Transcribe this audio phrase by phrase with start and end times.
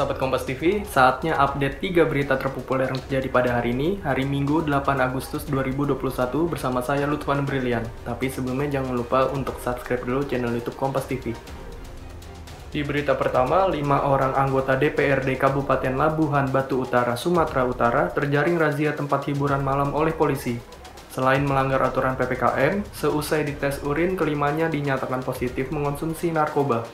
[0.00, 4.64] sahabat Kompas TV, saatnya update 3 berita terpopuler yang terjadi pada hari ini, hari Minggu
[4.64, 6.00] 8 Agustus 2021
[6.48, 7.84] bersama saya Lutfan Brilian.
[8.08, 11.36] Tapi sebelumnya jangan lupa untuk subscribe dulu channel YouTube Kompas TV.
[12.72, 13.76] Di berita pertama, 5
[14.08, 20.16] orang anggota DPRD Kabupaten Labuhan Batu Utara, Sumatera Utara terjaring razia tempat hiburan malam oleh
[20.16, 20.56] polisi.
[21.12, 26.88] Selain melanggar aturan PPKM, seusai dites urin kelimanya dinyatakan positif mengonsumsi narkoba.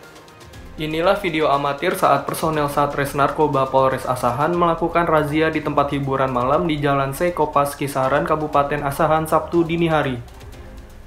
[0.76, 6.68] Inilah video amatir saat personel Satres Narkoba Polres Asahan melakukan razia di tempat hiburan malam
[6.68, 10.20] di Jalan Sekopas Kisaran Kabupaten Asahan Sabtu dini hari.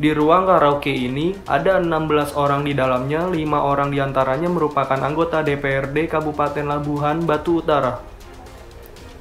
[0.01, 5.45] Di ruang karaoke ini, ada 16 orang di dalamnya, 5 orang di antaranya merupakan anggota
[5.45, 8.01] DPRD Kabupaten Labuhan Batu Utara.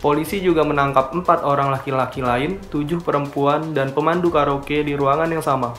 [0.01, 5.45] Polisi juga menangkap 4 orang laki-laki lain, 7 perempuan, dan pemandu karaoke di ruangan yang
[5.45, 5.77] sama.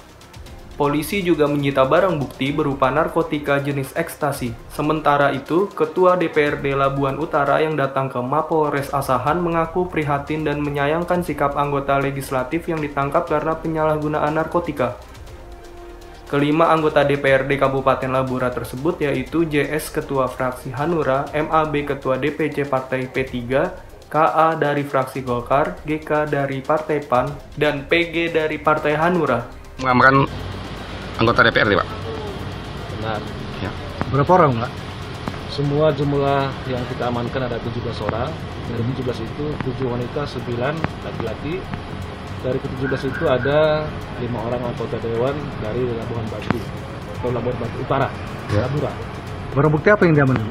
[0.79, 4.55] Polisi juga menyita barang bukti berupa narkotika jenis ekstasi.
[4.71, 11.19] Sementara itu, Ketua DPRD Labuan Utara yang datang ke Mapolres Asahan mengaku prihatin dan menyayangkan
[11.19, 14.95] sikap anggota legislatif yang ditangkap karena penyalahgunaan narkotika.
[16.31, 23.11] Kelima anggota DPRD Kabupaten Labura tersebut yaitu JS Ketua Fraksi Hanura, MAB Ketua DPC Partai
[23.11, 23.35] P3,
[24.07, 27.27] KA dari fraksi Golkar, GK dari Partai PAN,
[27.59, 29.43] dan PG dari Partai Hanura.
[29.79, 30.48] mengamankan
[31.19, 31.87] anggota DPRD, Pak.
[32.99, 33.19] Benar.
[33.59, 33.71] Ya.
[34.09, 34.71] Berapa orang, Pak?
[35.51, 38.31] Semua jumlah yang kita amankan ada 17 orang.
[38.69, 41.59] Dari 17 itu 7 wanita, 9 laki-laki.
[42.39, 43.83] Dari ke-17 itu ada
[44.23, 46.55] 5 orang anggota dewan dari Labuhan Batu
[47.19, 48.07] atau Labuhan Batu Utara,
[48.49, 48.63] Ya.
[48.65, 48.89] Labura,
[49.53, 50.47] Barang bukti apa yang diamankan?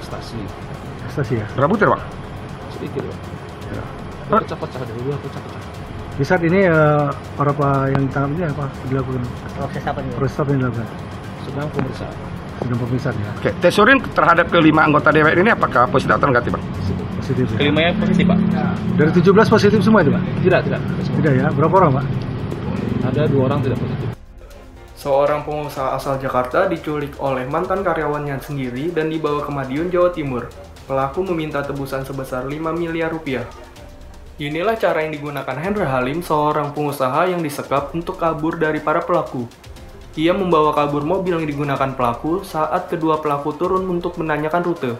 [0.00, 0.38] stasi.
[1.10, 1.46] Stasi ya.
[1.58, 2.02] Berapa butir, Pak?
[2.78, 3.18] Sedikit, Pak.
[3.74, 3.82] Ya.
[4.30, 5.62] Pecah-pecah dari dua pecah-pecah.
[6.16, 9.20] Di saat ini eh, para apa yang ditangkap ini apa dilakukan?
[9.52, 10.10] proses apa nih?
[10.16, 10.88] Proses apa yang dilakukan?
[11.44, 12.14] Sedang pemeriksaan.
[12.56, 13.30] Sedang pemeriksaan ya.
[13.36, 16.62] Oke, tes urin terhadap kelima anggota DPR ini apakah positif atau negatif, Pak?
[17.20, 17.56] Positif ya.
[17.60, 18.38] Kelimanya positif, Pak?
[18.96, 20.22] Dari 17 positif semua itu, Pak?
[20.40, 20.80] Tidak, tidak.
[21.04, 21.46] Tidak ya.
[21.52, 22.04] Berapa orang, Pak?
[23.12, 24.08] Ada dua orang tidak positif.
[24.96, 30.48] Seorang pengusaha asal Jakarta diculik oleh mantan karyawannya sendiri dan dibawa ke Madiun, Jawa Timur.
[30.88, 33.44] Pelaku meminta tebusan sebesar 5 miliar rupiah.
[34.36, 39.48] Inilah cara yang digunakan Hendra Halim, seorang pengusaha yang disekap untuk kabur dari para pelaku.
[40.12, 44.92] Ia membawa kabur mobil yang digunakan pelaku saat kedua pelaku turun untuk menanyakan rute.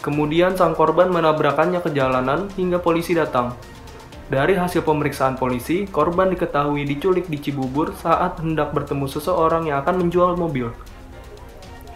[0.00, 3.52] Kemudian sang korban menabrakannya ke jalanan hingga polisi datang.
[4.32, 10.08] Dari hasil pemeriksaan polisi, korban diketahui diculik di Cibubur saat hendak bertemu seseorang yang akan
[10.08, 10.72] menjual mobil.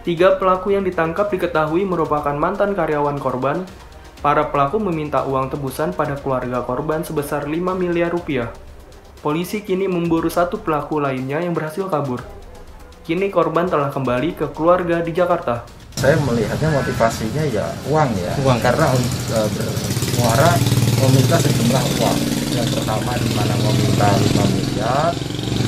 [0.05, 3.65] Tiga pelaku yang ditangkap diketahui merupakan mantan karyawan korban.
[4.17, 8.49] Para pelaku meminta uang tebusan pada keluarga korban sebesar 5 miliar rupiah.
[9.21, 12.25] Polisi kini memburu satu pelaku lainnya yang berhasil kabur.
[13.05, 15.77] Kini korban telah kembali ke keluarga di Jakarta.
[15.97, 18.85] saya melihatnya motivasinya ya uang ya uang karena
[19.33, 20.53] uh, bermuara
[21.01, 22.17] meminta sejumlah uang
[22.53, 25.09] yang pertama di mana meminta 5 miliar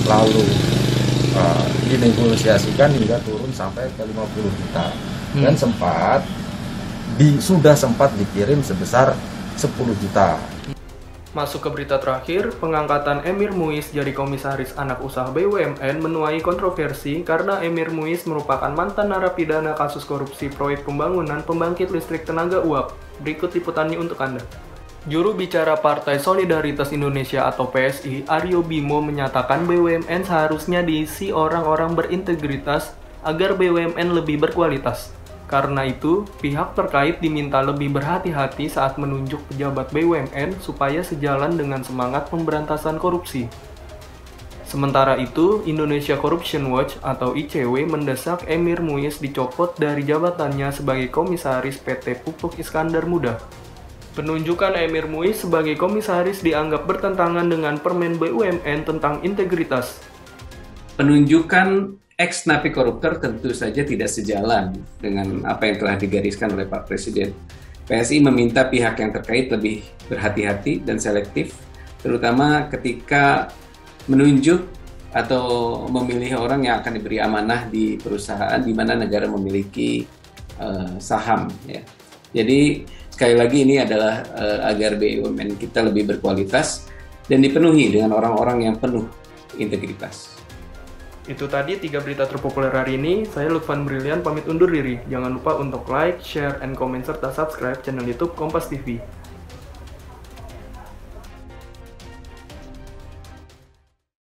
[0.06, 0.46] lalu
[1.34, 4.94] uh, dinegosiasikan hingga turun sampai ke 50 juta
[5.34, 6.22] dan sempat
[7.18, 9.16] di, sudah sempat dikirim sebesar
[9.58, 9.72] 10
[10.03, 10.38] juta
[11.30, 17.62] Masuk ke berita terakhir, pengangkatan Emir Muiz jadi komisaris anak usaha BUMN menuai kontroversi karena
[17.62, 22.97] Emir Muiz merupakan mantan narapidana kasus korupsi proyek pembangunan pembangkit listrik tenaga uap.
[23.22, 24.41] Berikut liputannya untuk Anda.
[25.06, 32.97] Juru bicara Partai Solidaritas Indonesia atau PSI, Aryo Bimo menyatakan BUMN seharusnya diisi orang-orang berintegritas
[33.22, 35.19] agar BUMN lebih berkualitas.
[35.50, 42.30] Karena itu, pihak terkait diminta lebih berhati-hati saat menunjuk pejabat BUMN supaya sejalan dengan semangat
[42.30, 43.50] pemberantasan korupsi.
[44.70, 51.82] Sementara itu, Indonesia Corruption Watch atau ICW mendesak Emir Muiz dicopot dari jabatannya sebagai komisaris
[51.82, 53.42] PT Pupuk Iskandar Muda.
[54.14, 60.06] Penunjukan Emir Muiz sebagai komisaris dianggap bertentangan dengan Permen BUMN tentang integritas.
[61.00, 66.92] penunjukan ex napi koruptor tentu saja tidak sejalan dengan apa yang telah digariskan oleh Pak
[66.92, 67.32] Presiden.
[67.88, 69.82] PSI meminta pihak yang terkait lebih
[70.12, 71.56] berhati-hati dan selektif,
[72.04, 73.50] terutama ketika
[74.12, 74.68] menunjuk
[75.10, 80.06] atau memilih orang yang akan diberi amanah di perusahaan di mana negara memiliki
[80.60, 81.50] eh, saham.
[81.66, 81.82] Ya.
[82.30, 86.86] Jadi sekali lagi ini adalah eh, agar BUMN kita lebih berkualitas
[87.26, 89.10] dan dipenuhi dengan orang-orang yang penuh
[89.58, 90.39] integritas.
[91.29, 93.22] Itu tadi tiga berita terpopuler hari ini.
[93.22, 94.97] Saya Lutfan Brilian pamit undur diri.
[95.14, 98.97] Jangan lupa untuk like, share, and comment serta subscribe channel YouTube Kompas TV.